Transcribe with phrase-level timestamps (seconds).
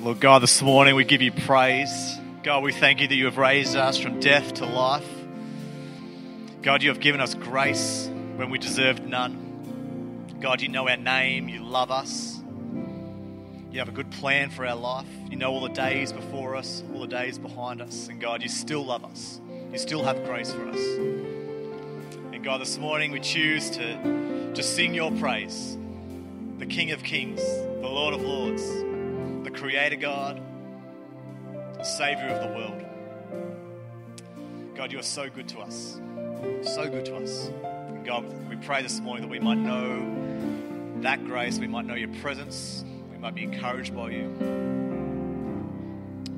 [0.00, 2.18] Lord God, this morning we give you praise.
[2.42, 5.08] God, we thank you that you have raised us from death to life.
[6.62, 10.36] God, you have given us grace when we deserved none.
[10.40, 12.38] God, you know our name, you love us.
[13.72, 15.06] You have a good plan for our life.
[15.30, 18.08] You know all the days before us, all the days behind us.
[18.08, 19.40] And God, you still love us.
[19.72, 20.78] You still have grace for us.
[22.32, 25.76] And God, this morning we choose to, to sing your praise.
[26.58, 28.62] The King of Kings, the Lord of Lords,
[29.46, 30.42] the Creator God,
[31.80, 32.84] Savior of the world.
[34.74, 36.00] God, you are so good to us.
[36.62, 37.46] So good to us.
[37.62, 41.94] And God, we pray this morning that we might know that grace, we might know
[41.94, 44.30] your presence, we might be encouraged by you.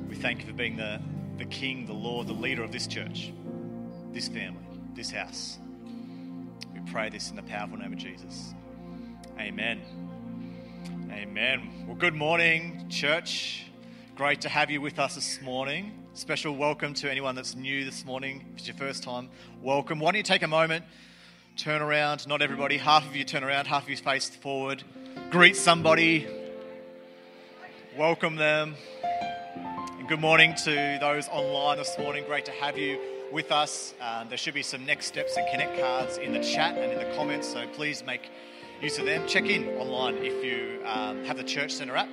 [0.07, 1.01] We thank you for being the,
[1.39, 3.33] the King, the Lord, the leader of this church,
[4.11, 4.61] this family,
[4.93, 5.57] this house.
[6.75, 8.53] We pray this in the powerful name of Jesus.
[9.39, 9.81] Amen.
[11.11, 11.85] Amen.
[11.87, 13.65] Well, good morning, church.
[14.15, 16.07] Great to have you with us this morning.
[16.13, 18.45] Special welcome to anyone that's new this morning.
[18.51, 19.29] If it's your first time,
[19.59, 19.99] welcome.
[19.99, 20.85] Why don't you take a moment,
[21.57, 22.27] turn around?
[22.27, 24.83] Not everybody, half of you turn around, half of you face forward.
[25.31, 26.27] Greet somebody,
[27.97, 28.75] welcome them.
[29.97, 32.23] And good morning to those online this morning.
[32.27, 32.99] Great to have you
[33.31, 33.95] with us.
[33.99, 36.99] Um, there should be some next steps and connect cards in the chat and in
[36.99, 38.29] the comments, so please make
[38.81, 39.27] use of them.
[39.27, 42.09] Check in online if you um, have the Church Centre app.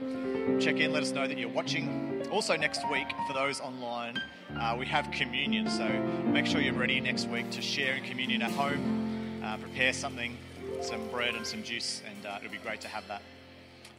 [0.58, 2.26] Check in, let us know that you're watching.
[2.32, 4.20] Also, next week, for those online,
[4.58, 5.86] uh, we have communion, so
[6.26, 9.40] make sure you're ready next week to share in communion at home.
[9.44, 10.36] Uh, prepare something,
[10.80, 13.22] some bread and some juice, and uh, it'll be great to have that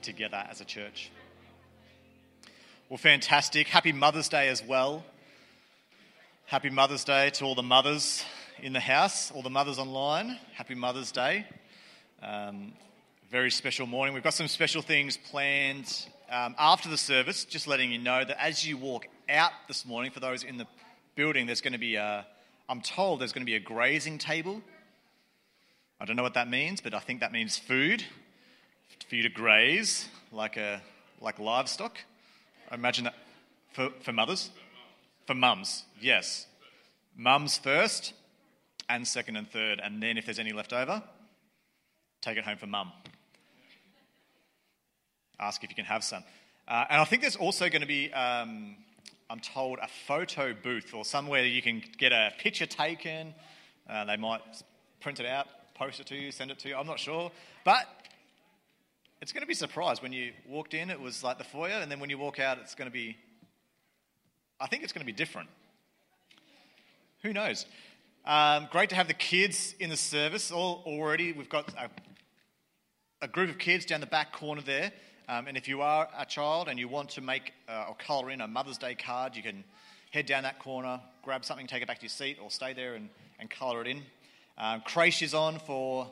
[0.01, 1.09] together as a church.
[2.89, 3.67] Well, fantastic.
[3.67, 5.05] Happy Mother's Day as well.
[6.47, 8.25] Happy Mother's Day to all the mothers
[8.61, 10.37] in the house, all the mothers online.
[10.53, 11.45] Happy Mother's Day.
[12.21, 12.73] Um,
[13.29, 14.15] very special morning.
[14.15, 17.45] We've got some special things planned um, after the service.
[17.45, 20.65] Just letting you know that as you walk out this morning, for those in the
[21.15, 22.25] building, there's going to be a,
[22.67, 24.63] I'm told there's going to be a grazing table.
[25.99, 28.03] I don't know what that means, but I think that means food
[29.07, 30.81] for you to graze like a
[31.21, 31.99] like livestock.
[32.71, 33.15] I imagine that
[33.73, 34.49] for, for mothers,
[35.27, 36.47] for mums, yes,
[37.15, 38.13] mums first,
[38.89, 41.03] and second and third, and then if there's any left over,
[42.27, 42.91] take it home for mum.
[45.39, 46.25] Ask if you can have some.
[46.67, 48.75] Uh, and I think there's also going to be, um,
[49.29, 53.33] I'm told, a photo booth or somewhere you can get a picture taken.
[53.89, 54.41] Uh, they might
[54.99, 56.75] print it out, post it to you, send it to you.
[56.75, 57.31] I'm not sure.
[57.63, 57.87] But
[59.21, 60.01] it's going to be a surprise.
[60.01, 62.57] When you walked in, it was like the foyer, and then when you walk out,
[62.57, 63.15] it's going to be,
[64.59, 65.47] I think it's going to be different.
[67.23, 67.65] Who knows?
[68.25, 71.31] Um, great to have the kids in the service all, already.
[71.31, 71.89] We've got a,
[73.21, 74.91] a, group of kids down the back corner there.
[75.27, 78.31] Um, and if you are a child and you want to make uh, or colour
[78.31, 79.63] in a Mother's Day card, you can
[80.11, 82.95] head down that corner, grab something, take it back to your seat, or stay there
[82.95, 84.03] and, and colour it in.
[84.57, 86.07] Um, creche is on for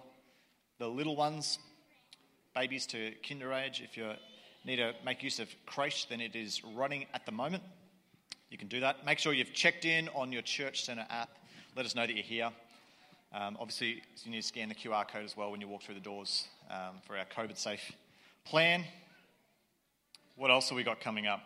[0.79, 1.59] the little ones,
[2.53, 3.81] babies to kinder age.
[3.83, 4.11] If you
[4.65, 7.63] need to make use of creche, then it is running at the moment.
[8.49, 9.05] You can do that.
[9.05, 11.29] Make sure you've checked in on your Church Centre app.
[11.75, 12.51] Let us know that you're here.
[13.37, 15.95] Um, obviously, you need to scan the QR code as well when you walk through
[15.95, 17.91] the doors um, for our COVID safe
[18.45, 18.85] plan.
[20.37, 21.41] What else have we got coming up?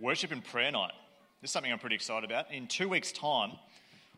[0.00, 0.90] Worship and prayer night.
[1.40, 2.50] This is something I'm pretty excited about.
[2.50, 3.52] In two weeks' time,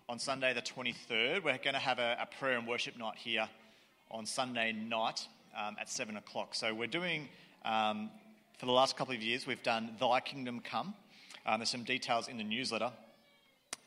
[0.09, 3.47] on Sunday the 23rd, we're going to have a, a prayer and worship night here
[4.11, 6.55] on Sunday night um, at 7 o'clock.
[6.55, 7.29] So we're doing,
[7.67, 8.09] um,
[8.57, 10.95] for the last couple of years, we've done Thy Kingdom Come.
[11.45, 12.93] Um, there's some details in the newsletter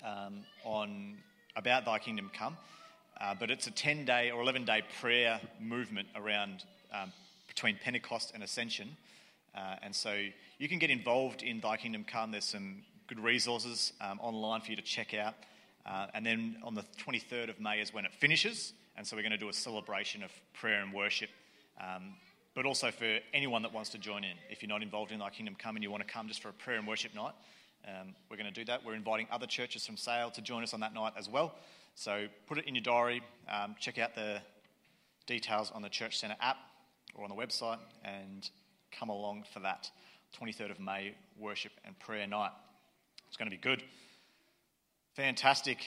[0.06, 1.18] um, on
[1.56, 2.58] about Thy Kingdom Come.
[3.20, 6.64] Uh, but it's a 10 day or 11 day prayer movement around
[6.94, 7.12] um,
[7.48, 8.96] between Pentecost and Ascension.
[9.56, 10.18] Uh, and so
[10.58, 12.32] you can get involved in Thy Kingdom Come.
[12.32, 15.36] There's some good resources um, online for you to check out.
[15.86, 18.74] Uh, and then on the 23rd of May is when it finishes.
[18.96, 21.30] And so we're going to do a celebration of prayer and worship.
[21.80, 22.14] Um,
[22.54, 24.36] but also for anyone that wants to join in.
[24.50, 26.50] If you're not involved in Thy Kingdom Come and you want to come just for
[26.50, 27.34] a prayer and worship night,
[27.88, 28.86] um, we're going to do that.
[28.86, 31.56] We're inviting other churches from Sale to join us on that night as well.
[31.96, 34.42] So put it in your diary, um, check out the
[35.28, 36.58] details on the Church Centre app
[37.16, 38.50] or on the website, and
[38.92, 39.90] come along for that
[40.40, 42.52] 23rd of May worship and prayer night.
[43.28, 43.84] It's going to be good.
[45.16, 45.86] Fantastic.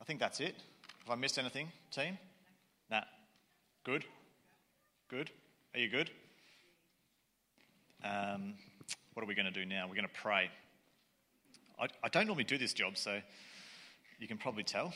[0.00, 0.54] I think that's it.
[1.00, 2.18] Have I missed anything, team?
[2.90, 3.02] Nah.
[3.84, 4.04] Good?
[5.08, 5.30] Good?
[5.74, 6.10] Are you good?
[8.04, 8.54] Um,
[9.14, 9.86] what are we going to do now?
[9.88, 10.50] We're going to pray.
[11.78, 13.20] I, I don't normally do this job, so
[14.18, 14.94] you can probably tell.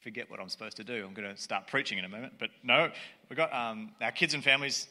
[0.00, 1.04] Forget what I'm supposed to do.
[1.06, 2.34] I'm going to start preaching in a moment.
[2.38, 2.90] But no,
[3.30, 4.86] we've got um, our kids and families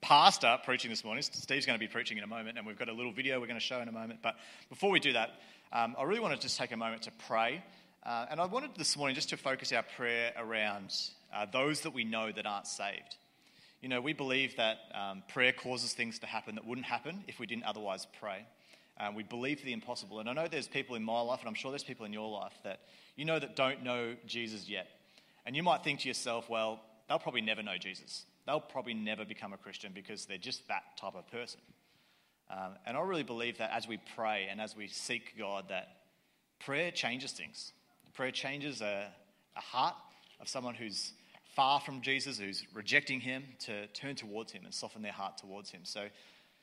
[0.00, 1.22] pastor preaching this morning.
[1.22, 3.46] Steve's going to be preaching in a moment, and we've got a little video we're
[3.46, 4.20] going to show in a moment.
[4.22, 4.36] But
[4.68, 5.30] before we do that,
[5.72, 7.64] um, I really want to just take a moment to pray.
[8.04, 10.94] Uh, and I wanted this morning just to focus our prayer around
[11.34, 13.16] uh, those that we know that aren't saved.
[13.86, 17.38] You know, we believe that um, prayer causes things to happen that wouldn't happen if
[17.38, 18.44] we didn't otherwise pray.
[18.98, 20.18] Uh, we believe the impossible.
[20.18, 22.28] And I know there's people in my life, and I'm sure there's people in your
[22.28, 22.80] life that
[23.14, 24.88] you know that don't know Jesus yet.
[25.46, 28.24] And you might think to yourself, well, they'll probably never know Jesus.
[28.44, 31.60] They'll probably never become a Christian because they're just that type of person.
[32.50, 35.90] Um, and I really believe that as we pray and as we seek God, that
[36.58, 37.70] prayer changes things.
[38.14, 39.06] Prayer changes a,
[39.56, 39.94] a heart
[40.40, 41.12] of someone who's
[41.56, 45.70] far from Jesus, who's rejecting him, to turn towards him and soften their heart towards
[45.70, 45.80] him.
[45.84, 46.06] So,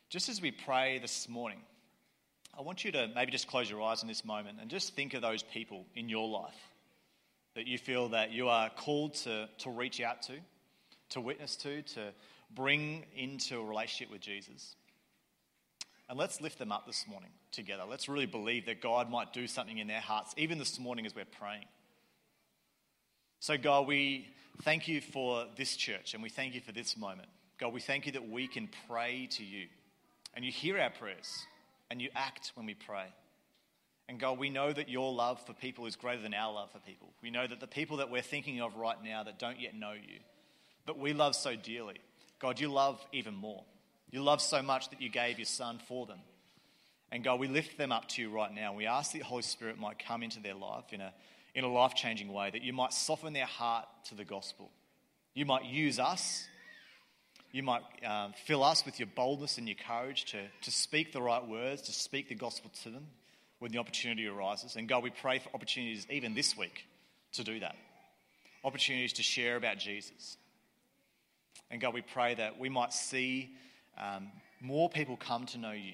[0.10, 1.57] just as we pray this morning,
[2.57, 5.16] I want you to maybe just close your eyes in this moment and just think
[5.16, 6.54] of those people in your life
[7.56, 10.34] that you feel that you are called to, to reach out to,
[11.10, 12.13] to witness to, to
[12.54, 14.75] bring into a relationship with Jesus.
[16.07, 17.84] And let's lift them up this morning together.
[17.90, 21.16] Let's really believe that God might do something in their hearts, even this morning as
[21.16, 21.66] we're praying.
[23.44, 24.25] So, God, we
[24.62, 27.28] thank you for this church and we thank you for this moment.
[27.60, 29.68] God, we thank you that we can pray to you
[30.34, 31.45] and you hear our prayers
[31.92, 33.04] and you act when we pray.
[34.07, 36.80] And God, we know that your love for people is greater than our love for
[36.80, 37.10] people.
[37.22, 39.92] We know that the people that we're thinking of right now that don't yet know
[39.92, 40.19] you,
[40.86, 41.98] but we love so dearly,
[42.40, 43.66] God, you love even more.
[44.10, 46.19] You love so much that you gave your son for them.
[47.12, 48.74] And God, we lift them up to you right now.
[48.74, 51.13] We ask that the Holy Spirit might come into their life in a
[51.55, 54.71] in a life changing way, that you might soften their heart to the gospel.
[55.33, 56.45] You might use us.
[57.51, 61.21] You might um, fill us with your boldness and your courage to, to speak the
[61.21, 63.05] right words, to speak the gospel to them
[63.59, 64.75] when the opportunity arises.
[64.75, 66.85] And God, we pray for opportunities even this week
[67.33, 67.75] to do that
[68.63, 70.38] opportunities to share about Jesus.
[71.69, 73.56] And God, we pray that we might see
[73.97, 75.94] um, more people come to know you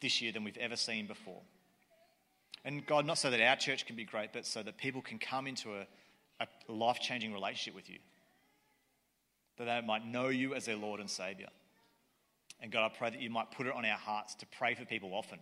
[0.00, 1.40] this year than we've ever seen before.
[2.64, 5.18] And God, not so that our church can be great, but so that people can
[5.18, 5.86] come into a,
[6.40, 7.98] a life changing relationship with you.
[9.58, 11.48] That they might know you as their Lord and Savior.
[12.60, 14.84] And God, I pray that you might put it on our hearts to pray for
[14.84, 15.38] people often,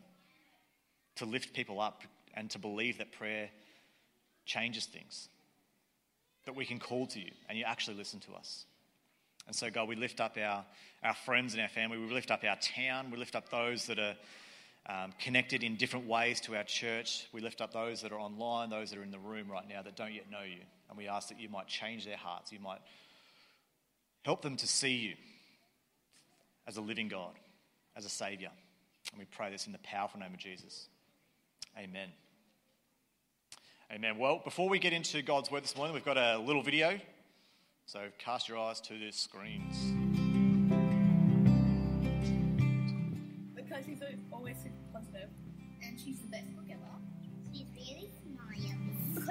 [1.17, 2.03] to lift people up,
[2.35, 3.51] and to believe that prayer
[4.45, 5.29] changes things.
[6.47, 8.67] That we can call to you and you actually listen to us.
[9.47, 10.65] And so, God, we lift up our,
[11.03, 11.99] our friends and our family.
[11.99, 13.11] We lift up our town.
[13.11, 14.17] We lift up those that are
[14.87, 17.29] um, connected in different ways to our church.
[17.33, 19.83] We lift up those that are online, those that are in the room right now
[19.83, 20.61] that don't yet know you.
[20.89, 22.53] And we ask that you might change their hearts.
[22.53, 22.81] You might
[24.23, 25.15] help them to see you
[26.67, 27.33] as a living God,
[27.97, 28.51] as a Savior.
[29.13, 30.89] And we pray this in the powerful name of Jesus.
[31.79, 32.09] Amen.
[33.93, 34.19] Amen.
[34.19, 36.99] Well, before we get into God's word this morning, we've got a little video.
[37.87, 40.02] So cast your eyes to the screens.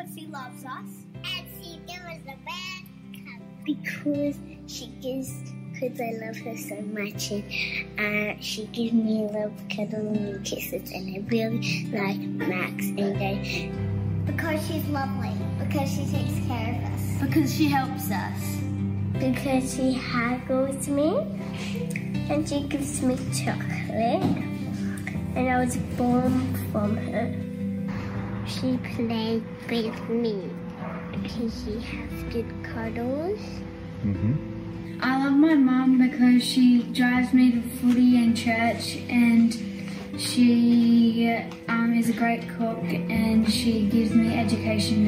[0.01, 1.05] Because she loves us.
[1.23, 4.35] And she gives us a bad Because
[4.67, 5.31] she gives,
[5.73, 7.31] because I love her so much.
[7.97, 10.91] And uh, she gives me a love, cuddle, and kisses.
[10.91, 13.71] And I really like Max and I.
[14.25, 15.35] Because she's lovely.
[15.59, 17.21] Because she takes care of us.
[17.21, 18.57] Because she helps us.
[19.13, 21.17] Because she haggles me.
[22.29, 24.50] And she gives me chocolate.
[25.35, 27.33] And I was born from her.
[28.45, 30.49] She played with me.
[31.23, 33.39] Because she has good cuddles.
[34.03, 34.99] Mm-hmm.
[35.01, 39.53] I love my mom because she drives me to footy and church and
[40.19, 45.07] she um, is a great cook and she gives me education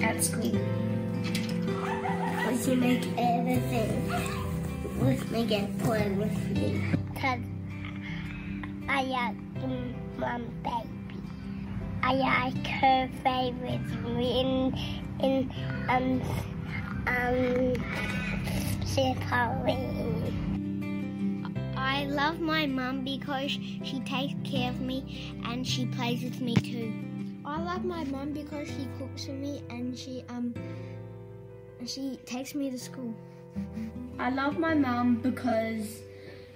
[0.00, 0.52] at, at school.
[2.62, 4.08] She makes everything
[5.00, 6.80] with me get play with me.
[8.82, 9.36] Cause I am
[10.18, 10.88] mom baby.
[12.02, 13.80] I like her favorite
[14.18, 14.74] in
[15.20, 15.50] in
[15.88, 16.22] um
[17.06, 17.74] um
[19.20, 20.34] Halloween.
[21.76, 26.54] I love my mum because she takes care of me and she plays with me
[26.54, 26.92] too.
[27.44, 30.54] I love my mum because she cooks for me and she um
[31.86, 33.14] she takes me to school.
[34.18, 36.02] I love my mum because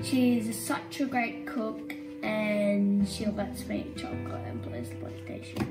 [0.02, 1.95] she's such a great cook
[2.26, 5.66] and she lets eat chocolate and plays PlayStation.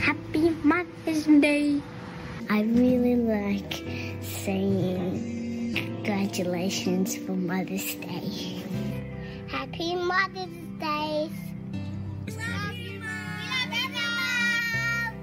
[0.00, 1.80] Happy Mother's Day!
[2.48, 3.84] I really like
[4.22, 8.62] saying congratulations for Mother's Day.
[9.46, 11.28] Happy Mother's Day!
[12.26, 13.70] Love you, Mom!
[13.70, 13.88] Love you,
[14.18, 15.14] Mom!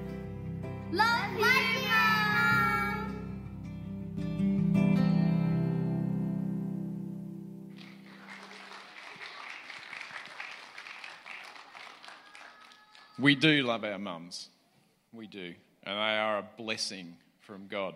[0.91, 1.66] Love you,
[13.27, 14.47] We do love our mums.
[15.11, 15.53] We do.
[15.83, 17.93] And they are a blessing from God.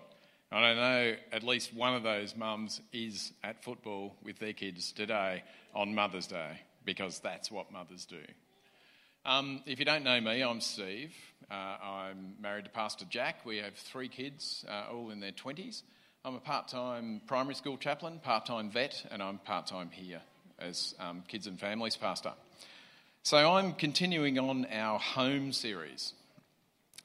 [0.52, 4.92] And I know at least one of those mums is at football with their kids
[4.92, 8.20] today on Mother's Day because that's what mothers do.
[9.26, 11.14] Um, if you don't know me, I'm Steve.
[11.50, 13.46] Uh, I'm married to Pastor Jack.
[13.46, 15.84] We have three kids, uh, all in their 20s.
[16.26, 20.24] I'm a part time primary school chaplain, part time vet, and I'm part time here
[20.60, 22.34] as um, kids and families pastor.
[23.24, 26.14] So I'm continuing on our home series.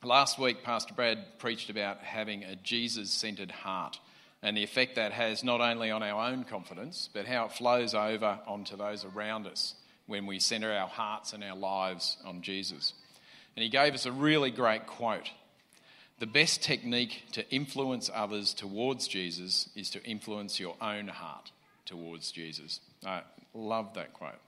[0.02, 4.00] Last week, Pastor Brad preached about having a Jesus centered heart
[4.42, 7.94] and the effect that has not only on our own confidence, but how it flows
[7.94, 9.74] over onto those around us
[10.06, 12.94] when we center our hearts and our lives on Jesus.
[13.54, 15.30] And he gave us a really great quote
[16.18, 21.52] The best technique to influence others towards Jesus is to influence your own heart
[21.84, 22.80] towards Jesus.
[23.04, 23.20] I
[23.52, 24.40] love that quote.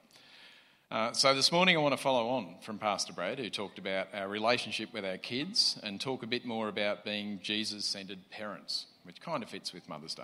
[0.91, 4.07] Uh, so, this morning I want to follow on from Pastor Brad, who talked about
[4.11, 8.87] our relationship with our kids, and talk a bit more about being Jesus centered parents,
[9.03, 10.23] which kind of fits with Mother's Day.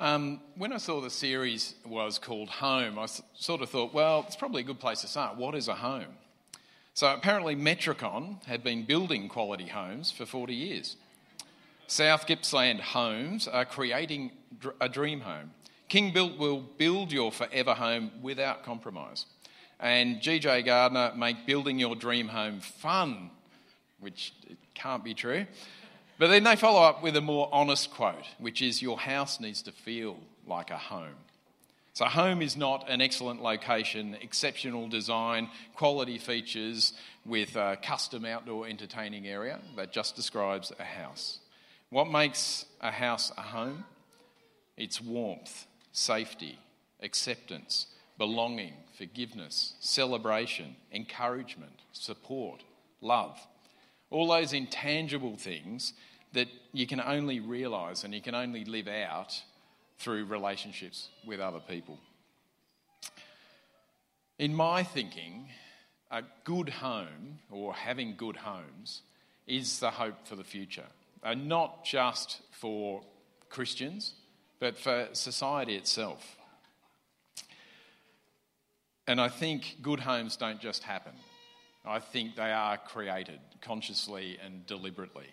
[0.00, 3.06] Um, when I saw the series was called Home, I
[3.36, 5.36] sort of thought, well, it's probably a good place to start.
[5.36, 6.16] What is a home?
[6.92, 10.96] So, apparently, Metricon had been building quality homes for 40 years.
[11.86, 14.32] South Gippsland Homes are creating
[14.80, 15.52] a dream home
[15.90, 19.26] King Built will build your forever home without compromise.
[19.80, 23.30] And GJ Gardner make building your dream home fun,
[23.98, 24.32] which
[24.74, 25.46] can't be true.
[26.16, 29.62] But then they follow up with a more honest quote, which is Your house needs
[29.62, 30.16] to feel
[30.46, 31.16] like a home.
[31.92, 36.92] So, home is not an excellent location, exceptional design, quality features
[37.26, 39.58] with a custom outdoor entertaining area.
[39.76, 41.40] That just describes a house.
[41.88, 43.84] What makes a house a home?
[44.76, 46.58] It's warmth, safety,
[47.02, 47.86] acceptance,
[48.18, 52.62] belonging, forgiveness, celebration, encouragement, support,
[53.00, 53.38] love.
[54.10, 55.94] All those intangible things
[56.32, 59.42] that you can only realize and you can only live out
[59.98, 61.98] through relationships with other people.
[64.38, 65.48] In my thinking,
[66.10, 69.02] a good home or having good homes
[69.46, 70.86] is the hope for the future.
[71.22, 73.02] And not just for
[73.50, 74.14] Christians,
[74.60, 76.36] but for society itself.
[79.08, 81.12] And I think good homes don't just happen.
[81.84, 85.26] I think they are created consciously and deliberately.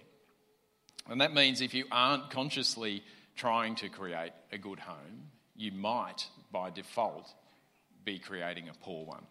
[1.09, 3.03] And that means if you aren't consciously
[3.35, 7.29] trying to create a good home, you might, by default,
[8.03, 9.25] be creating a poor one.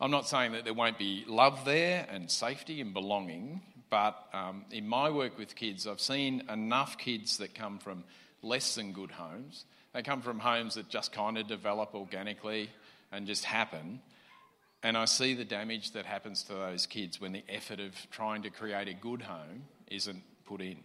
[0.00, 4.64] I'm not saying that there won't be love there and safety and belonging, but um,
[4.70, 8.04] in my work with kids, I've seen enough kids that come from
[8.42, 9.64] less than good homes.
[9.94, 12.70] They come from homes that just kind of develop organically
[13.12, 14.00] and just happen.
[14.82, 18.42] And I see the damage that happens to those kids when the effort of trying
[18.42, 20.78] to create a good home isn't put in.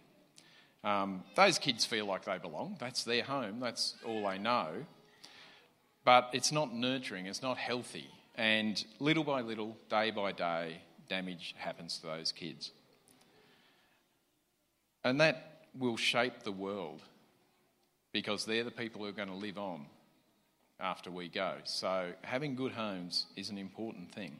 [0.84, 2.76] Um, those kids feel like they belong.
[2.80, 4.68] That's their home, that's all they know.
[6.04, 8.08] But it's not nurturing, it's not healthy.
[8.34, 10.78] And little by little, day by day,
[11.08, 12.72] damage happens to those kids.
[15.04, 17.00] And that will shape the world
[18.12, 19.86] because they're the people who are going to live on
[20.78, 21.54] after we go.
[21.64, 24.38] So, having good homes is an important thing.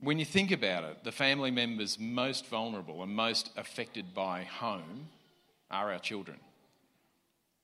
[0.00, 5.08] When you think about it, the family members most vulnerable and most affected by home
[5.70, 6.38] are our children.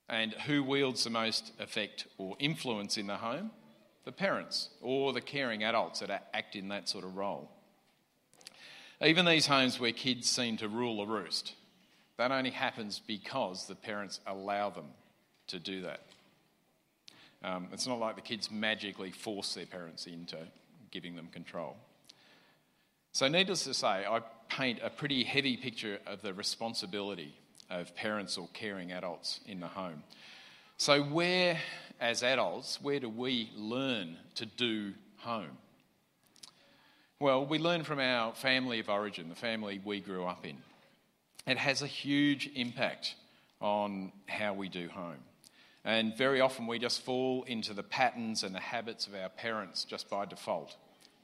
[0.09, 3.50] And who wields the most effect or influence in the home?
[4.04, 7.50] The parents or the caring adults that act in that sort of role.
[9.02, 11.54] Even these homes where kids seem to rule the roost,
[12.19, 14.88] that only happens because the parents allow them
[15.47, 16.02] to do that.
[17.42, 20.37] Um, it's not like the kids magically force their parents into
[20.90, 21.76] giving them control.
[23.12, 27.35] So, needless to say, I paint a pretty heavy picture of the responsibility
[27.71, 30.02] of parents or caring adults in the home.
[30.76, 31.59] So, where,
[32.00, 35.57] as adults, where do we learn to do home?
[37.23, 40.57] Well, we learn from our family of origin, the family we grew up in.
[41.47, 43.15] It has a huge impact
[43.61, 45.19] on how we do home.
[45.85, 49.85] And very often we just fall into the patterns and the habits of our parents
[49.85, 50.77] just by default.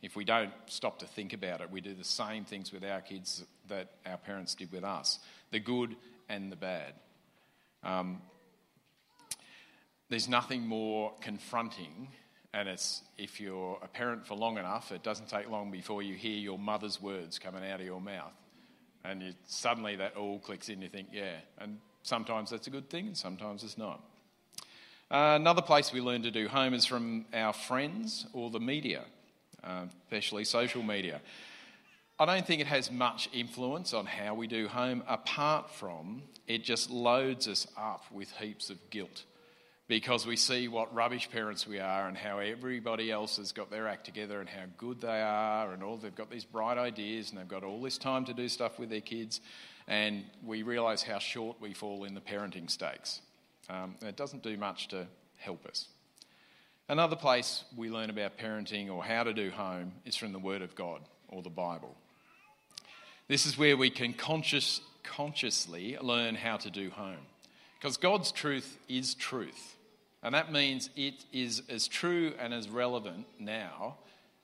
[0.03, 3.01] If we don't stop to think about it, we do the same things with our
[3.01, 5.19] kids that our parents did with us
[5.51, 5.97] the good
[6.29, 6.93] and the bad.
[7.83, 8.21] Um,
[10.11, 12.09] there's nothing more confronting
[12.57, 16.15] and it's if you're a parent for long enough, it doesn't take long before you
[16.15, 18.33] hear your mother's words coming out of your mouth.
[19.05, 20.81] And you, suddenly that all clicks in.
[20.81, 21.35] You think, yeah.
[21.59, 24.01] And sometimes that's a good thing, and sometimes it's not.
[25.11, 29.05] Uh, another place we learn to do home is from our friends or the media,
[29.63, 31.21] uh, especially social media.
[32.19, 36.65] I don't think it has much influence on how we do home, apart from it
[36.65, 39.25] just loads us up with heaps of guilt
[39.89, 43.87] because we see what rubbish parents we are and how everybody else has got their
[43.87, 47.39] act together and how good they are and all they've got these bright ideas and
[47.39, 49.41] they've got all this time to do stuff with their kids
[49.87, 53.21] and we realise how short we fall in the parenting stakes.
[53.71, 55.07] Um, it doesn't do much to
[55.39, 55.87] help us.
[56.89, 60.63] Another place we learn about parenting or how to do home is from the Word
[60.63, 61.95] of God or the Bible.
[63.29, 67.19] This is where we can conscious, consciously learn how to do home.
[67.79, 69.76] Because God's truth is truth.
[70.27, 73.99] And that means it is as true and as relevant now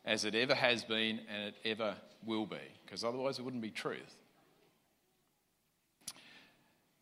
[0.05, 2.55] as it ever has been and it ever will be.
[2.87, 4.15] Because otherwise it wouldn't be truth.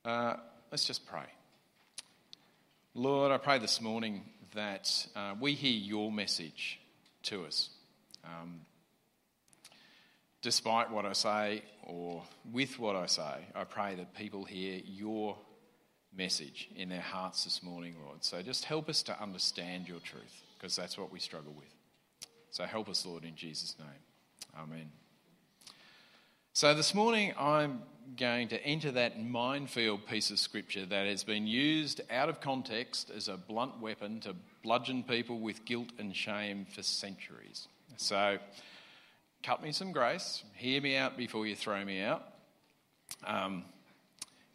[0.02, 0.37] Uh,
[0.70, 1.26] let's just pray.
[2.94, 4.22] Lord, I pray this morning
[4.54, 6.80] that uh, we hear your message
[7.25, 7.68] to us.
[8.25, 8.62] Um,
[10.40, 15.37] despite what I say or with what I say, I pray that people hear your
[16.17, 18.25] message in their hearts this morning, Lord.
[18.25, 21.73] So just help us to understand your truth, because that's what we struggle with.
[22.50, 23.88] So help us, Lord, in Jesus' name.
[24.59, 24.90] Amen.
[26.52, 27.83] So this morning I'm
[28.17, 33.11] going to enter that minefield piece of scripture that has been used out of context
[33.17, 37.69] as a blunt weapon to bludgeon people with guilt and shame for centuries.
[37.99, 38.38] So
[39.45, 42.25] cut me some grace, hear me out before you throw me out.
[43.25, 43.64] Um,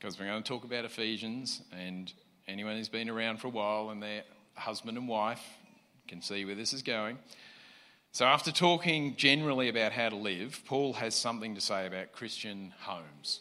[0.05, 2.13] because we're going to talk about Ephesians, and
[2.47, 4.21] anyone who's been around for a while and their
[4.53, 5.41] husband and wife
[6.07, 7.17] can see where this is going.
[8.11, 12.71] So, after talking generally about how to live, Paul has something to say about Christian
[12.81, 13.39] homes.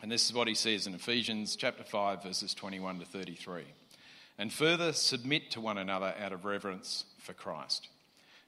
[0.00, 3.64] And this is what he says in Ephesians chapter 5, verses 21 to 33.
[4.38, 7.88] And further, submit to one another out of reverence for Christ.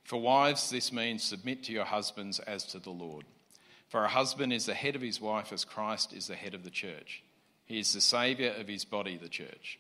[0.03, 3.27] For wives, this means submit to your husbands as to the Lord.
[3.92, 6.64] For a husband is the head of his wife as Christ is the head of
[6.64, 7.22] the church.
[7.66, 9.78] He is the Saviour of his body, the church.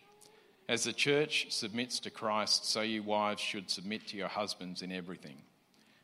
[0.68, 4.92] As the church submits to Christ, so you wives should submit to your husbands in
[4.92, 5.38] everything.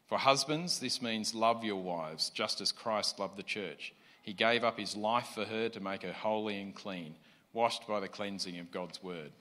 [0.07, 3.92] For husbands, this means love your wives, just as Christ loved the church.
[4.23, 7.14] He gave up his life for her to make her holy and clean,
[7.53, 9.33] washed by the cleansing of God's word.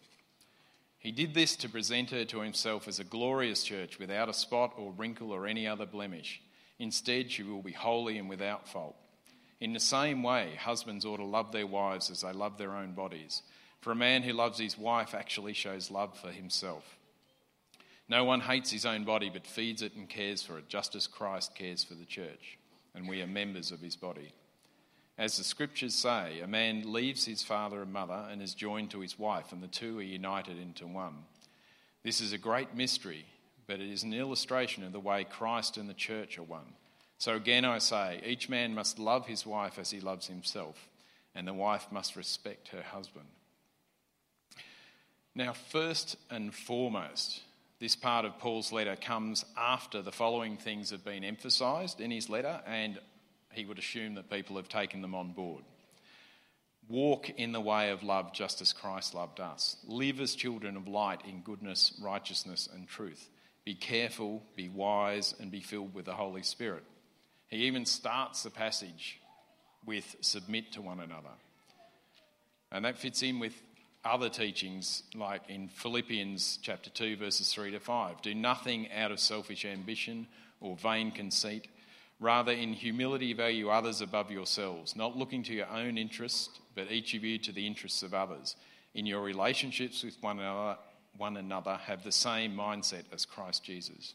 [0.99, 4.73] He did this to present her to himself as a glorious church without a spot
[4.75, 6.41] or wrinkle or any other blemish.
[6.79, 8.95] Instead, she will be holy and without fault.
[9.59, 12.93] In the same way, husbands ought to love their wives as they love their own
[12.93, 13.41] bodies.
[13.81, 16.97] For a man who loves his wife actually shows love for himself.
[18.09, 21.07] No one hates his own body, but feeds it and cares for it, just as
[21.07, 22.57] Christ cares for the church,
[22.95, 24.33] and we are members of his body.
[25.17, 28.99] As the scriptures say, a man leaves his father and mother and is joined to
[28.99, 31.23] his wife, and the two are united into one.
[32.03, 33.25] This is a great mystery
[33.67, 36.73] but it is an illustration of the way Christ and the church are one.
[37.19, 40.88] So again, I say, each man must love his wife as he loves himself,
[41.36, 43.27] and the wife must respect her husband.
[45.36, 47.41] Now, first and foremost,
[47.80, 52.30] this part of Paul's letter comes after the following things have been emphasised in his
[52.30, 52.99] letter, and
[53.51, 55.63] he would assume that people have taken them on board.
[56.89, 59.77] Walk in the way of love just as Christ loved us.
[59.86, 63.30] Live as children of light in goodness, righteousness, and truth.
[63.67, 66.86] Be careful, be wise, and be filled with the Holy Spirit.
[67.49, 69.19] He even starts the passage
[69.86, 71.36] with submit to one another.
[72.71, 73.62] And that fits in with
[74.06, 78.21] other teachings, like in Philippians chapter 2, verses 3 to 5.
[78.21, 80.27] Do nothing out of selfish ambition
[80.62, 81.67] or vain conceit.
[82.21, 87.13] Rather, in humility, value others above yourselves, not looking to your own interest, but each
[87.15, 88.56] of you to the interests of others.
[88.93, 90.77] In your relationships with one another,
[91.17, 94.13] one another have the same mindset as Christ Jesus.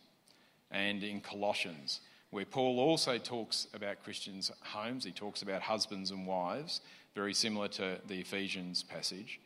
[0.71, 6.27] And in Colossians, where Paul also talks about Christians' homes, he talks about husbands and
[6.27, 6.81] wives,
[7.15, 9.38] very similar to the Ephesians passage.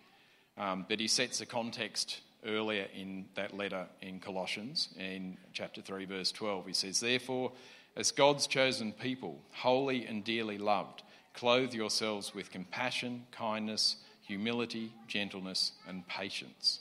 [0.57, 6.05] Um, but he sets the context earlier in that letter in Colossians, in chapter 3,
[6.05, 6.66] verse 12.
[6.66, 7.51] He says, Therefore,
[7.97, 11.03] as God's chosen people, holy and dearly loved,
[11.35, 16.81] clothe yourselves with compassion, kindness, humility, gentleness, and patience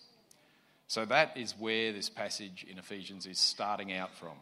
[0.88, 4.38] so that is where this passage in Ephesians is starting out from.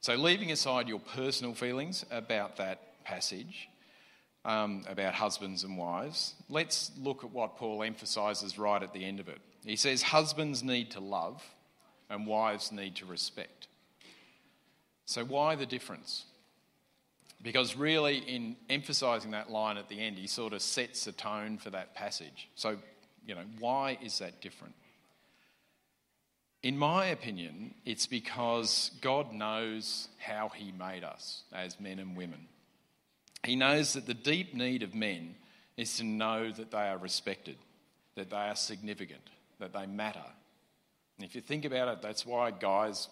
[0.00, 3.68] So, leaving aside your personal feelings about that passage,
[4.44, 9.20] um, about husbands and wives, let's look at what Paul emphasises right at the end
[9.20, 9.38] of it.
[9.64, 11.42] He says, Husbands need to love
[12.08, 13.68] and wives need to respect.
[15.04, 16.24] So, why the difference?
[17.42, 21.56] Because really, in emphasising that line at the end, he sort of sets the tone
[21.58, 22.48] for that passage.
[22.54, 22.76] So,
[23.26, 24.74] You know, why is that different?
[26.62, 32.48] In my opinion, it's because God knows how He made us as men and women.
[33.44, 35.36] He knows that the deep need of men
[35.78, 37.56] is to know that they are respected,
[38.14, 39.22] that they are significant,
[39.58, 40.24] that they matter.
[41.16, 43.08] And if you think about it, that's why guys,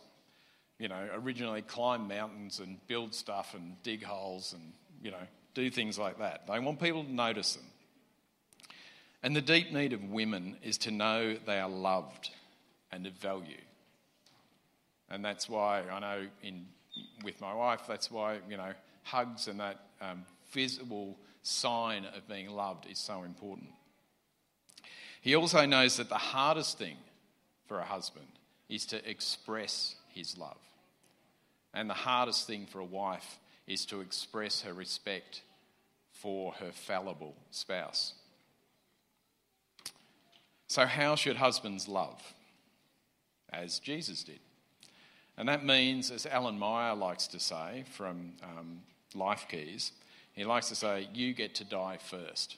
[0.79, 5.17] you know, originally climb mountains and build stuff and dig holes and, you know,
[5.55, 6.47] do things like that.
[6.47, 7.65] They want people to notice them.
[9.23, 12.31] And the deep need of women is to know they are loved
[12.93, 13.61] and of value.
[15.11, 16.67] And that's why I know in,
[17.23, 18.73] with my wife, that's why, you know,
[19.03, 23.71] hugs and that um, visible sign of being loved is so important.
[25.21, 26.97] He also knows that the hardest thing
[27.67, 28.27] for a husband
[28.69, 30.59] is to express his love.
[31.75, 35.43] And the hardest thing for a wife is to express her respect
[36.13, 38.15] for her fallible spouse.
[40.67, 42.21] So, how should husbands love?
[43.53, 44.41] As Jesus did.
[45.37, 48.81] And that means, as Alan Meyer likes to say from um,
[49.15, 49.93] Life Keys,
[50.35, 52.57] he likes to say, you get to die first.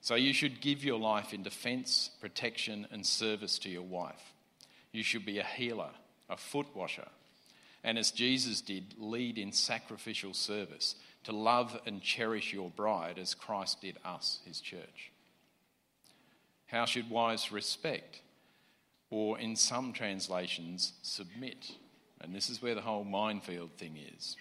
[0.00, 4.32] So you should give your life in defence, protection, and service to your wife.
[4.92, 5.90] You should be a healer,
[6.28, 7.08] a foot washer,
[7.84, 13.34] and as Jesus did, lead in sacrificial service to love and cherish your bride as
[13.34, 15.12] Christ did us, his church.
[16.66, 18.20] How should wives respect?
[19.10, 21.72] Or in some translations, submit.
[22.20, 24.36] And this is where the whole minefield thing is.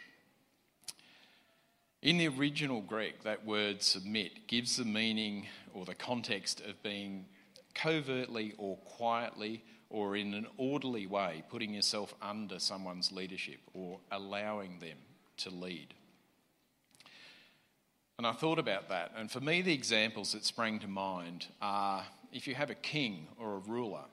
[2.01, 7.25] In the original Greek, that word submit gives the meaning or the context of being
[7.73, 14.79] covertly or quietly or in an orderly way putting yourself under someone's leadership or allowing
[14.79, 14.97] them
[15.37, 15.93] to lead.
[18.17, 22.05] And I thought about that, and for me, the examples that sprang to mind are
[22.31, 24.05] if you have a king or a ruler,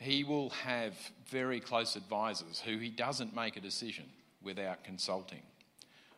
[0.00, 0.94] he will have
[1.28, 4.06] very close advisors who he doesn't make a decision
[4.42, 5.42] without consulting.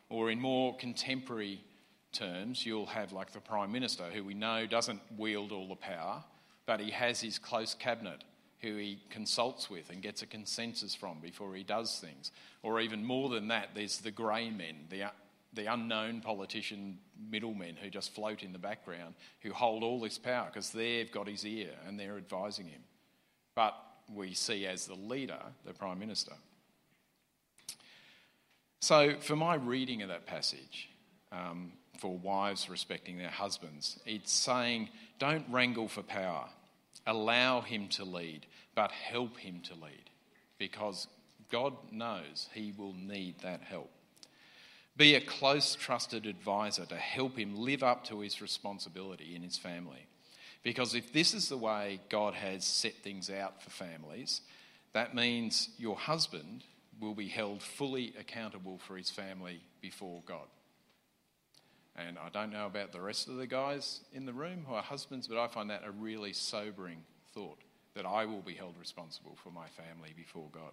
[0.09, 1.61] Or in more contemporary
[2.13, 6.23] terms, you'll have like the Prime Minister, who we know doesn't wield all the power,
[6.65, 8.23] but he has his close cabinet
[8.61, 12.31] who he consults with and gets a consensus from before he does things.
[12.63, 15.11] Or even more than that, there's the grey men, the,
[15.53, 20.47] the unknown politician middlemen who just float in the background, who hold all this power
[20.47, 22.83] because they've got his ear and they're advising him.
[23.55, 23.75] But
[24.13, 26.33] we see as the leader the Prime Minister.
[28.81, 30.89] So, for my reading of that passage,
[31.31, 34.89] um, for wives respecting their husbands, it's saying,
[35.21, 36.47] don't wrangle for power.
[37.07, 40.11] Allow him to lead, but help him to lead,
[40.59, 41.07] because
[41.49, 43.91] God knows he will need that help.
[44.97, 49.57] Be a close, trusted advisor to help him live up to his responsibility in his
[49.57, 50.07] family.
[50.63, 54.43] Because if this is the way God has set things out for families,
[54.93, 56.65] that means your husband
[57.01, 60.47] will be held fully accountable for his family before God.
[61.97, 64.83] And I don't know about the rest of the guys in the room who are
[64.83, 67.03] husbands, but I find that a really sobering
[67.35, 67.59] thought
[67.95, 70.73] that I will be held responsible for my family before God.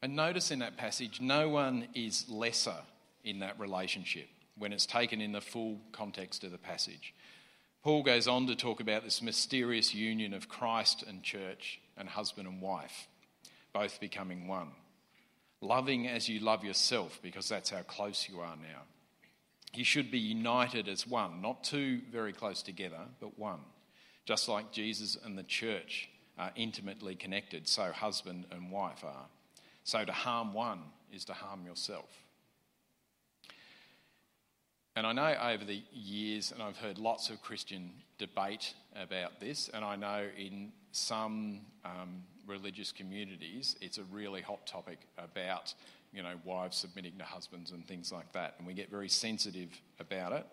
[0.00, 2.78] And notice in that passage, no one is lesser
[3.22, 7.14] in that relationship when it's taken in the full context of the passage.
[7.82, 12.46] Paul goes on to talk about this mysterious union of Christ and church and husband
[12.46, 13.08] and wife
[13.72, 14.68] both becoming one.
[15.60, 18.82] Loving as you love yourself, because that's how close you are now.
[19.74, 23.60] You should be united as one, not two very close together, but one.
[24.26, 29.26] Just like Jesus and the church are intimately connected, so husband and wife are.
[29.84, 30.80] So to harm one
[31.12, 32.10] is to harm yourself.
[34.94, 39.70] And I know over the years, and I've heard lots of Christian debate about this,
[39.72, 45.72] and I know in some um, religious communities, it's a really hot topic about,
[46.12, 48.54] you know, wives submitting to husbands and things like that.
[48.58, 50.46] And we get very sensitive about it.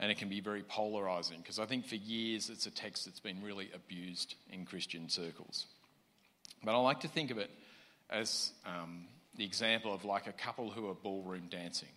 [0.00, 3.20] And it can be very polarising because I think for years it's a text that's
[3.20, 5.66] been really abused in Christian circles.
[6.64, 7.50] But I like to think of it
[8.08, 9.04] as um,
[9.36, 11.90] the example of like a couple who are ballroom dancing.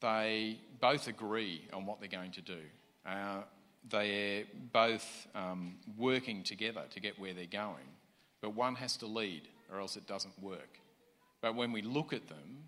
[0.00, 2.60] They both agree on what they're going to do.
[3.06, 3.42] Uh,
[3.88, 7.86] they're both um, working together to get where they're going.
[8.40, 10.78] But one has to lead, or else it doesn't work.
[11.40, 12.64] But when we look at them,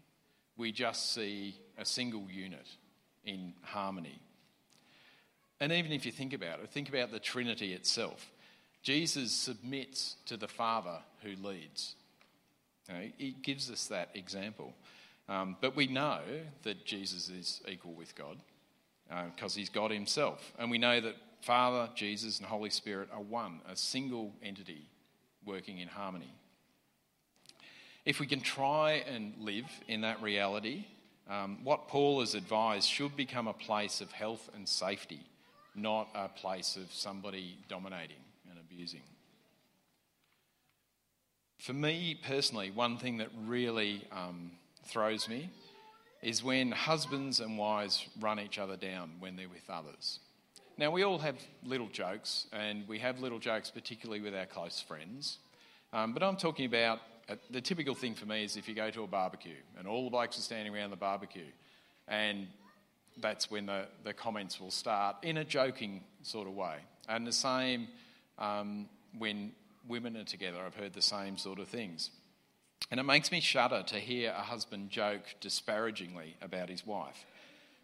[0.56, 2.66] we just see a single unit
[3.24, 4.20] in harmony.
[5.60, 8.30] And even if you think about it, think about the Trinity itself.
[8.82, 11.96] Jesus submits to the Father who leads.
[12.88, 14.74] You know, he gives us that example.
[15.30, 16.18] Um, but we know
[16.64, 18.36] that Jesus is equal with God
[19.32, 20.52] because uh, he's God himself.
[20.58, 24.88] And we know that Father, Jesus, and Holy Spirit are one, a single entity
[25.46, 26.34] working in harmony.
[28.04, 30.84] If we can try and live in that reality,
[31.28, 35.20] um, what Paul has advised should become a place of health and safety,
[35.76, 38.16] not a place of somebody dominating
[38.50, 39.02] and abusing.
[41.58, 44.50] For me personally, one thing that really um,
[44.90, 45.50] throws me
[46.22, 50.18] is when husbands and wives run each other down when they're with others.
[50.76, 54.80] Now, we all have little jokes, and we have little jokes particularly with our close
[54.80, 55.38] friends.
[55.92, 58.90] Um, but I'm talking about uh, the typical thing for me is if you go
[58.90, 61.50] to a barbecue and all the blokes are standing around the barbecue,
[62.08, 62.46] and
[63.20, 66.76] that's when the, the comments will start in a joking sort of way.
[67.08, 67.88] And the same
[68.38, 69.52] um, when
[69.88, 72.10] women are together, I've heard the same sort of things.
[72.90, 77.24] And it makes me shudder to hear a husband joke disparagingly about his wife,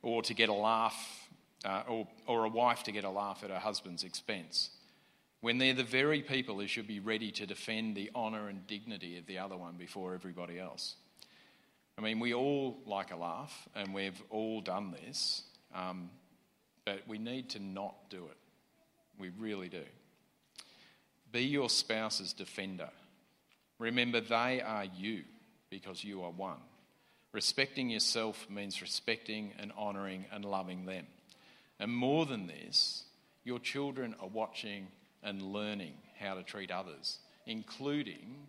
[0.03, 1.29] or to get a laugh,
[1.65, 4.71] uh, or, or a wife to get a laugh at her husband's expense,
[5.41, 9.17] when they're the very people who should be ready to defend the honour and dignity
[9.19, 10.97] of the other one before everybody else.
[11.99, 16.11] I mean, we all like a laugh, and we've all done this, um,
[16.85, 18.37] but we need to not do it.
[19.19, 19.85] We really do.
[21.33, 22.91] Be your spouse's defender
[23.79, 25.25] Remember, they are you
[25.71, 26.61] because you are one.
[27.33, 31.07] Respecting yourself means respecting and honouring and loving them.
[31.79, 33.05] And more than this,
[33.45, 34.89] your children are watching
[35.23, 38.49] and learning how to treat others, including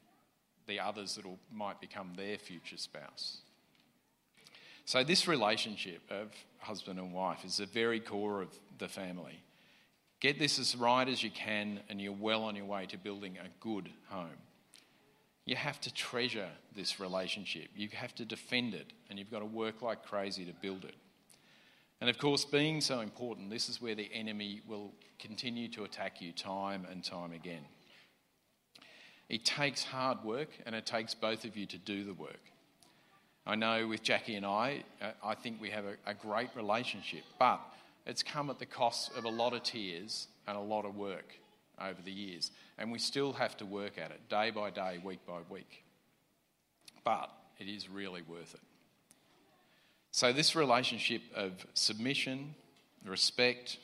[0.67, 3.39] the others that might become their future spouse.
[4.85, 9.41] So, this relationship of husband and wife is the very core of the family.
[10.21, 13.37] Get this as right as you can, and you're well on your way to building
[13.37, 14.46] a good home.
[15.47, 17.69] You have to treasure this relationship.
[17.73, 20.95] You have to defend it, and you've got to work like crazy to build it.
[22.01, 26.21] And of course, being so important, this is where the enemy will continue to attack
[26.21, 27.61] you time and time again.
[29.29, 32.51] It takes hard work, and it takes both of you to do the work.
[33.45, 37.23] I know with Jackie and I, uh, I think we have a, a great relationship,
[37.39, 37.61] but
[38.05, 41.39] it's come at the cost of a lot of tears and a lot of work
[41.81, 42.51] over the years.
[42.77, 45.83] And we still have to work at it day by day, week by week.
[47.03, 48.61] But it is really worth it.
[50.11, 52.55] So, this relationship of submission,
[53.05, 53.77] respect,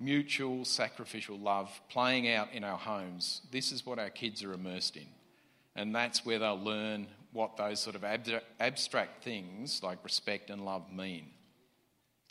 [0.00, 4.96] mutual sacrificial love playing out in our homes, this is what our kids are immersed
[4.96, 5.06] in.
[5.76, 8.04] And that's where they'll learn what those sort of
[8.60, 11.30] abstract things like respect and love mean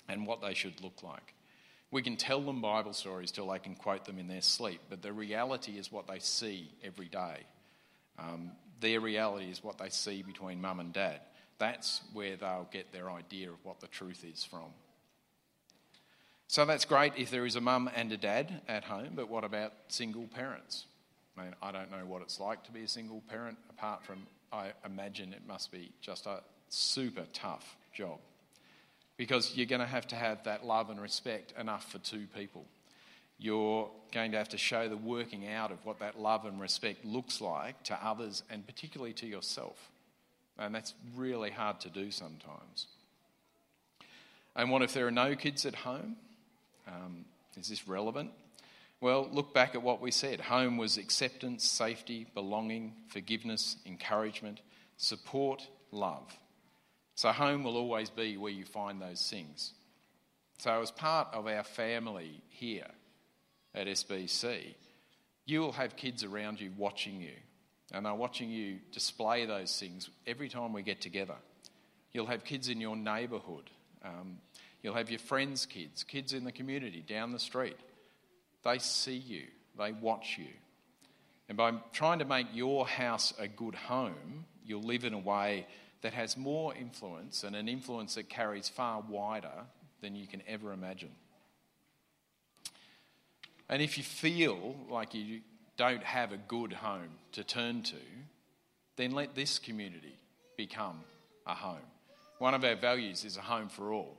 [0.07, 1.33] and what they should look like.
[1.91, 5.01] We can tell them Bible stories till they can quote them in their sleep, but
[5.01, 7.45] the reality is what they see every day.
[8.17, 11.19] Um, their reality is what they see between mum and dad.
[11.59, 14.71] That's where they'll get their idea of what the truth is from.
[16.47, 19.43] So that's great if there is a mum and a dad at home, but what
[19.43, 20.85] about single parents?
[21.37, 24.27] I mean, I don't know what it's like to be a single parent, apart from
[24.51, 28.19] I imagine it must be just a super tough job
[29.21, 32.65] because you're going to have to have that love and respect enough for two people.
[33.37, 37.05] You're going to have to show the working out of what that love and respect
[37.05, 39.91] looks like to others and particularly to yourself.
[40.57, 42.87] And that's really hard to do sometimes.
[44.55, 46.15] And what if there are no kids at home?
[46.87, 48.31] Um, is this relevant?
[49.01, 50.41] Well, look back at what we said.
[50.41, 54.61] Home was acceptance, safety, belonging, forgiveness, encouragement,
[54.97, 56.25] support, love.
[57.15, 59.73] So, home will always be where you find those things.
[60.59, 62.87] So, as part of our family here
[63.73, 64.75] at SBC,
[65.45, 67.33] you will have kids around you watching you,
[67.91, 71.35] and they're watching you display those things every time we get together.
[72.11, 73.69] You'll have kids in your neighbourhood,
[74.03, 74.37] um,
[74.81, 77.77] you'll have your friends' kids, kids in the community down the street.
[78.63, 79.43] They see you,
[79.77, 80.53] they watch you.
[81.49, 85.67] And by trying to make your house a good home, you'll live in a way
[86.01, 89.65] that has more influence and an influence that carries far wider
[90.01, 91.11] than you can ever imagine.
[93.69, 95.41] And if you feel like you
[95.77, 97.95] don't have a good home to turn to,
[98.97, 100.17] then let this community
[100.57, 100.99] become
[101.47, 101.87] a home.
[102.39, 104.17] One of our values is a home for all.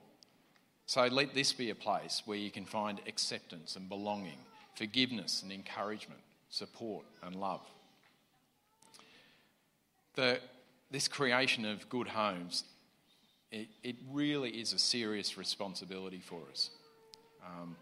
[0.87, 4.38] So let this be a place where you can find acceptance and belonging,
[4.75, 7.61] forgiveness and encouragement, support and love.
[10.14, 10.40] The
[10.92, 12.64] this creation of good homes,
[13.50, 16.70] it, it really is a serious responsibility for us.
[17.44, 17.76] Um,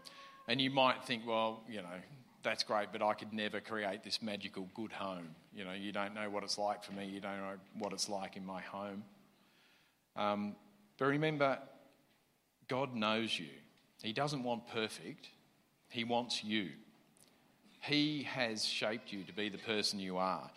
[0.47, 1.99] and you might think, well, you know,
[2.43, 5.35] that's great, but I could never create this magical good home.
[5.53, 8.09] You know, you don't know what it's like for me, you don't know what it's
[8.09, 9.03] like in my home.
[10.15, 10.55] Um,
[10.97, 11.59] but remember,
[12.67, 13.49] God knows you.
[14.01, 15.27] He doesn't want perfect,
[15.89, 16.69] He wants you.
[17.81, 20.49] He has shaped you to be the person you are.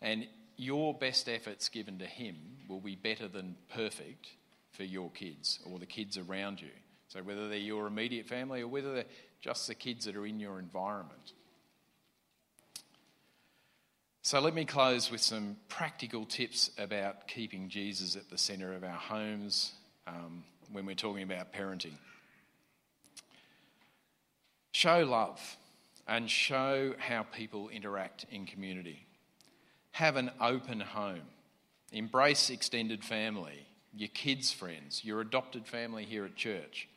[0.00, 0.26] And
[0.60, 2.36] your best efforts given to Him
[2.68, 4.28] will be better than perfect
[4.72, 6.68] for your kids or the kids around you.
[7.08, 9.04] So, whether they're your immediate family or whether they're
[9.40, 11.32] just the kids that are in your environment.
[14.22, 18.84] So, let me close with some practical tips about keeping Jesus at the centre of
[18.84, 19.72] our homes
[20.06, 21.96] um, when we're talking about parenting.
[24.72, 25.40] Show love
[26.06, 29.06] and show how people interact in community.
[30.00, 31.20] Have an open home.
[31.92, 36.88] Embrace extended family, your kids' friends, your adopted family here at church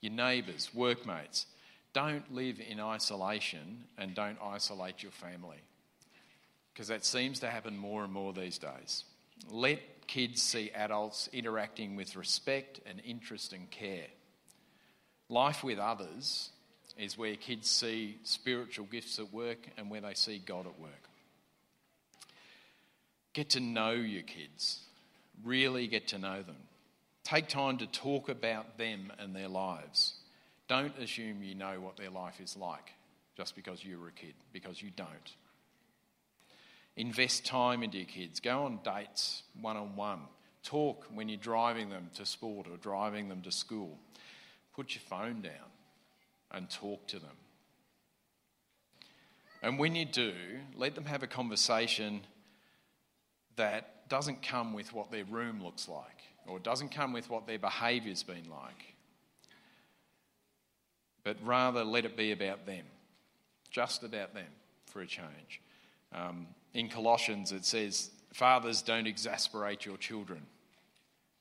[0.00, 1.44] your neighbours, workmates.
[1.92, 5.58] Don't live in isolation and don't isolate your family
[6.72, 9.04] because that seems to happen more and more these days.
[9.50, 14.06] Let kids see adults interacting with respect and interest and care.
[15.28, 16.48] Life with others
[16.96, 21.07] is where kids see spiritual gifts at work and where they see God at work.
[23.38, 24.80] Get to know your kids,
[25.44, 26.56] really get to know them.
[27.22, 30.14] Take time to talk about them and their lives.
[30.66, 32.94] Don't assume you know what their life is like
[33.36, 35.36] just because you were a kid, because you don't.
[36.96, 38.40] Invest time into your kids.
[38.40, 40.22] Go on dates one on one.
[40.64, 44.00] Talk when you're driving them to sport or driving them to school.
[44.74, 45.70] Put your phone down
[46.50, 47.36] and talk to them.
[49.62, 50.34] And when you do,
[50.74, 52.22] let them have a conversation
[53.58, 57.58] that doesn't come with what their room looks like or doesn't come with what their
[57.58, 58.94] behaviour's been like,
[61.22, 62.84] but rather let it be about them,
[63.70, 64.48] just about them
[64.86, 65.60] for a change.
[66.12, 70.40] Um, in Colossians, it says, Fathers, don't exasperate your children.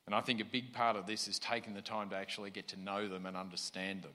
[0.05, 2.67] And I think a big part of this is taking the time to actually get
[2.69, 4.13] to know them and understand them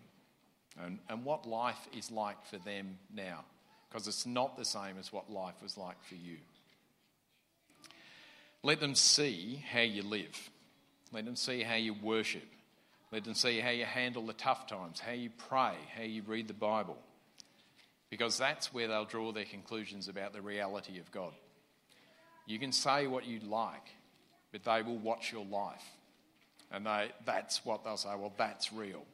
[0.81, 3.45] and, and what life is like for them now,
[3.89, 6.37] because it's not the same as what life was like for you.
[8.63, 10.51] Let them see how you live.
[11.13, 12.47] Let them see how you worship.
[13.11, 16.49] Let them see how you handle the tough times, how you pray, how you read
[16.49, 16.97] the Bible.
[18.09, 21.33] Because that's where they'll draw their conclusions about the reality of God.
[22.47, 23.91] You can say what you like,
[24.53, 25.85] but they will watch your life.
[26.71, 29.05] And they, that's what they'll say, well, that's real.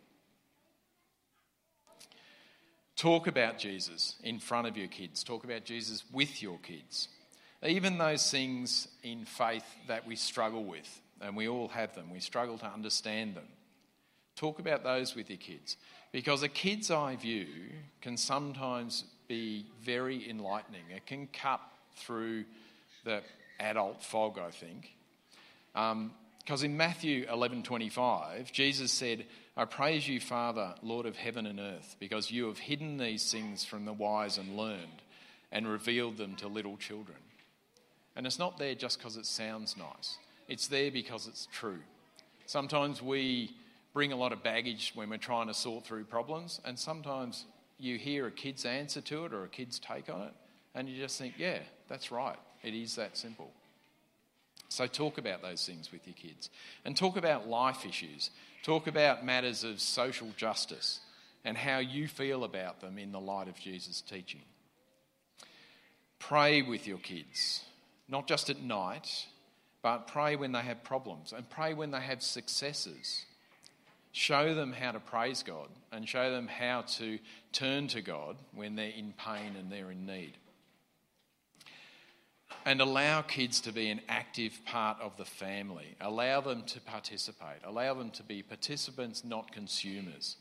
[2.97, 5.23] Talk about Jesus in front of your kids.
[5.23, 7.09] Talk about Jesus with your kids.
[7.67, 12.11] Even those things in faith that we struggle with and we all have them.
[12.11, 13.49] We struggle to understand them.
[14.37, 15.77] Talk about those with your kids
[16.13, 17.47] because a kid's eye view
[18.01, 20.85] can sometimes be very enlightening.
[20.95, 21.61] It can cut
[21.97, 22.45] through
[23.05, 23.23] the
[23.59, 24.93] adult fog, I think.
[25.73, 31.59] Because um, in Matthew 11:25, Jesus said, "I praise you, Father, Lord of heaven and
[31.59, 35.03] earth, because you have hidden these things from the wise and learned,
[35.51, 37.19] and revealed them to little children."
[38.19, 40.19] And it's not there just because it sounds nice.
[40.49, 41.79] It's there because it's true.
[42.47, 43.53] Sometimes we
[43.95, 47.45] bring a lot of baggage when we're trying to sort through problems, and sometimes
[47.79, 50.33] you hear a kid's answer to it or a kid's take on it,
[50.75, 52.37] and you just think, yeah, that's right.
[52.65, 53.53] It is that simple.
[54.69, 56.51] So, talk about those things with your kids
[56.85, 58.31] and talk about life issues.
[58.65, 60.99] Talk about matters of social justice
[61.45, 64.43] and how you feel about them in the light of Jesus' teaching.
[66.19, 67.63] Pray with your kids,
[68.09, 69.27] not just at night,
[69.83, 73.25] but pray when they have problems and pray when they have successes.
[74.13, 77.19] Show them how to praise God and show them how to
[77.53, 80.33] turn to God when they're in pain and they're in need.
[82.65, 85.95] And allow kids to be an active part of the family.
[86.01, 87.61] Allow them to participate.
[87.65, 90.37] Allow them to be participants, not consumers.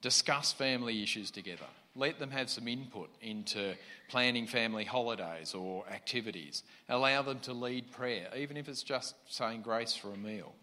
[0.00, 1.68] Discuss family issues together.
[1.94, 3.74] Let them have some input into
[4.08, 6.62] planning family holidays or activities.
[6.88, 10.54] Allow them to lead prayer, even if it's just saying grace for a meal.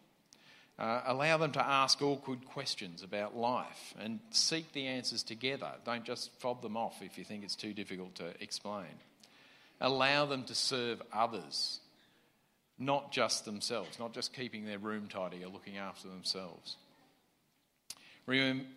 [0.79, 5.69] Uh, allow them to ask awkward questions about life and seek the answers together.
[5.83, 8.87] Don't just fob them off if you think it's too difficult to explain.
[9.81, 11.81] Allow them to serve others,
[12.77, 16.77] not just themselves, not just keeping their room tidy or looking after themselves.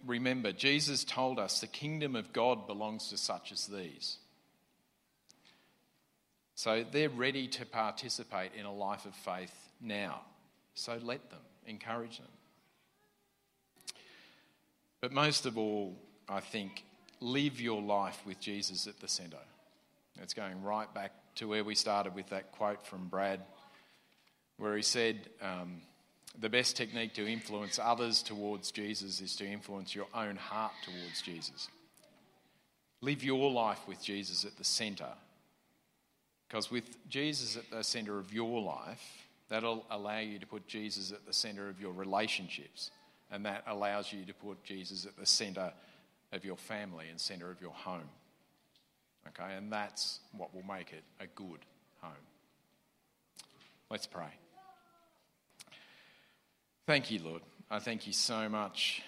[0.07, 4.17] Remember, Jesus told us the kingdom of God belongs to such as these.
[6.55, 10.21] So they're ready to participate in a life of faith now.
[10.75, 12.29] So let them, encourage them.
[15.01, 15.97] But most of all,
[16.29, 16.85] I think,
[17.21, 19.37] live your life with Jesus at the centre.
[20.21, 23.41] It's going right back to where we started with that quote from Brad,
[24.59, 25.81] where he said, um,
[26.41, 31.22] the best technique to influence others towards Jesus is to influence your own heart towards
[31.22, 31.68] Jesus.
[33.01, 35.12] Live your life with Jesus at the centre.
[36.49, 41.12] Because with Jesus at the centre of your life, that'll allow you to put Jesus
[41.12, 42.91] at the centre of your relationships.
[43.30, 45.72] And that allows you to put Jesus at the centre
[46.33, 48.09] of your family and centre of your home.
[49.28, 51.61] Okay, and that's what will make it a good
[52.01, 52.12] home.
[53.91, 54.41] Let's pray.
[56.85, 57.43] Thank you, Lord.
[57.70, 59.03] I thank you so much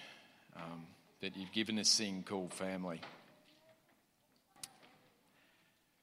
[0.55, 0.83] um,
[1.19, 3.01] that you've given this thing called family.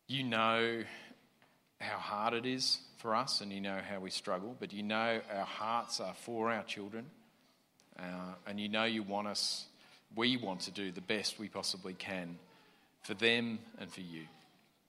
[0.06, 0.82] You know
[1.80, 5.22] how hard it is for us, and you know how we struggle, but you know
[5.34, 7.06] our hearts are for our children,
[7.98, 9.64] uh, and you know you want us,
[10.14, 12.38] we want to do the best we possibly can
[13.02, 14.24] for them and for you.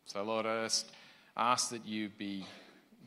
[0.06, 0.92] So, Lord, I just
[1.38, 2.46] ask that you be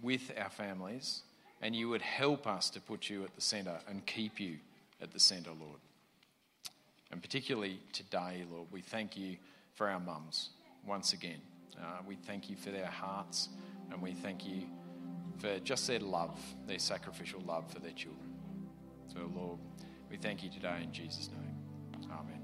[0.01, 1.21] with our families
[1.63, 4.57] and you would help us to put you at the centre and keep you
[5.01, 5.81] at the centre, Lord.
[7.11, 9.37] And particularly today, Lord, we thank you
[9.75, 10.51] for our mums
[10.87, 11.41] once again.
[11.79, 13.49] Uh, we thank you for their hearts
[13.91, 14.63] and we thank you
[15.39, 18.33] for just their love, their sacrificial love for their children.
[19.13, 19.59] So, Lord,
[20.11, 22.11] we thank you today in Jesus' name.
[22.11, 22.36] Amen.